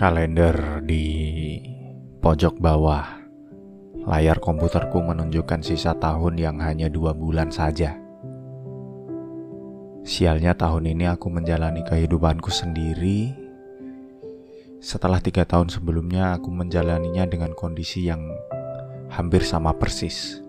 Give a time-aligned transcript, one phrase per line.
[0.00, 1.60] Kalender di
[2.24, 3.20] pojok bawah
[4.08, 8.00] layar komputerku menunjukkan sisa tahun yang hanya dua bulan saja.
[10.00, 13.36] Sialnya tahun ini aku menjalani kehidupanku sendiri.
[14.80, 18.24] Setelah tiga tahun sebelumnya aku menjalaninya dengan kondisi yang
[19.12, 20.40] hampir sama persis.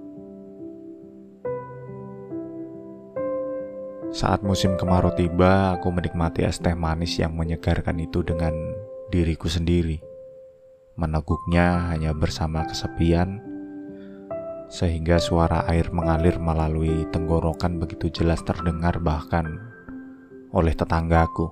[4.15, 8.55] Saat musim kemarau tiba, aku menikmati es teh manis yang menyegarkan itu dengan
[9.11, 9.99] diriku sendiri.
[10.95, 13.43] Meneguknya hanya bersama kesepian,
[14.71, 19.59] sehingga suara air mengalir melalui tenggorokan begitu jelas terdengar bahkan
[20.55, 21.51] oleh tetanggaku.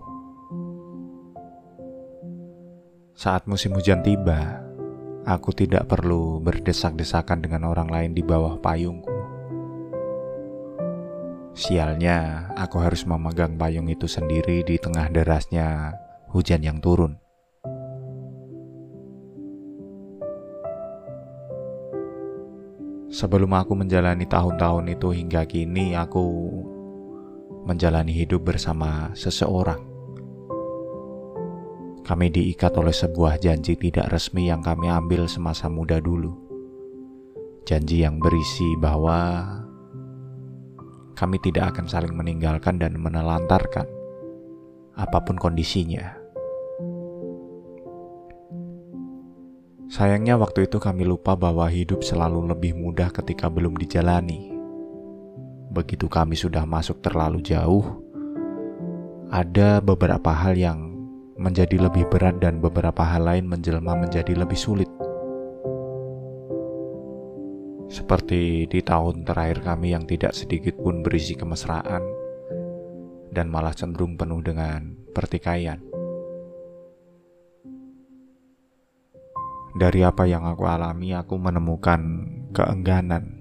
[3.20, 4.64] Saat musim hujan tiba,
[5.28, 9.12] aku tidak perlu berdesak-desakan dengan orang lain di bawah payungku.
[11.52, 15.92] Sialnya, aku harus memegang payung itu sendiri di tengah derasnya
[16.32, 17.20] hujan yang turun.
[23.10, 26.22] Sebelum aku menjalani tahun-tahun itu hingga kini aku
[27.66, 29.82] menjalani hidup bersama seseorang.
[32.06, 36.38] Kami diikat oleh sebuah janji tidak resmi yang kami ambil semasa muda dulu.
[37.66, 39.42] Janji yang berisi bahwa
[41.18, 43.90] kami tidak akan saling meninggalkan dan menelantarkan
[44.94, 46.19] apa pun kondisinya.
[49.90, 54.54] Sayangnya waktu itu kami lupa bahwa hidup selalu lebih mudah ketika belum dijalani.
[55.74, 57.98] Begitu kami sudah masuk terlalu jauh,
[59.34, 60.94] ada beberapa hal yang
[61.42, 64.90] menjadi lebih berat dan beberapa hal lain menjelma menjadi lebih sulit.
[67.90, 72.06] Seperti di tahun terakhir kami yang tidak sedikit pun berisi kemesraan
[73.34, 75.89] dan malah cenderung penuh dengan pertikaian.
[79.78, 82.02] Dari apa yang aku alami, aku menemukan
[82.50, 83.38] keengganan.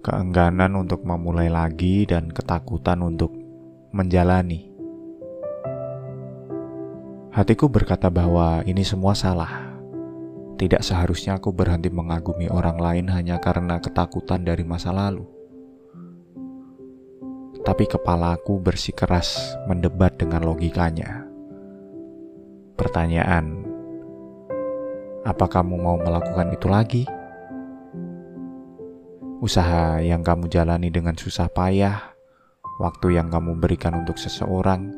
[0.00, 3.28] Keengganan untuk memulai lagi dan ketakutan untuk
[3.92, 4.72] menjalani.
[7.36, 9.68] Hatiku berkata bahwa ini semua salah.
[10.56, 15.39] Tidak seharusnya aku berhenti mengagumi orang lain hanya karena ketakutan dari masa lalu
[17.70, 21.22] tapi kepalaku bersikeras mendebat dengan logikanya.
[22.74, 23.62] Pertanyaan,
[25.22, 27.02] apa kamu mau melakukan itu lagi?
[29.38, 32.10] Usaha yang kamu jalani dengan susah payah,
[32.82, 34.90] waktu yang kamu berikan untuk seseorang,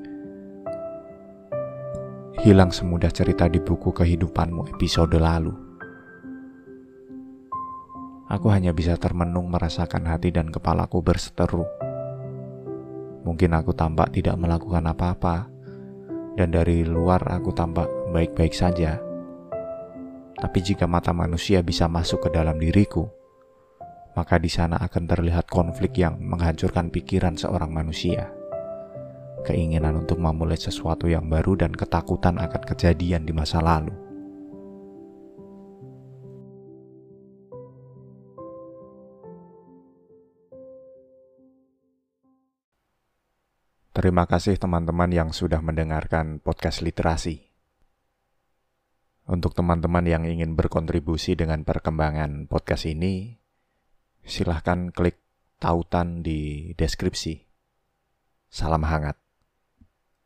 [2.41, 5.53] hilang semudah cerita di buku kehidupanmu episode lalu.
[8.32, 11.81] Aku hanya bisa termenung merasakan hati dan kepalaku berseteru
[13.22, 15.47] Mungkin aku tampak tidak melakukan apa-apa,
[16.34, 18.99] dan dari luar aku tampak baik-baik saja.
[20.43, 23.06] Tapi jika mata manusia bisa masuk ke dalam diriku,
[24.19, 28.27] maka di sana akan terlihat konflik yang menghancurkan pikiran seorang manusia.
[29.47, 33.94] Keinginan untuk memulai sesuatu yang baru dan ketakutan akan kejadian di masa lalu.
[43.93, 47.53] Terima kasih teman-teman yang sudah mendengarkan podcast literasi.
[49.29, 53.37] Untuk teman-teman yang ingin berkontribusi dengan perkembangan podcast ini,
[54.25, 55.21] silahkan klik
[55.61, 57.45] tautan di deskripsi.
[58.49, 59.22] Salam hangat.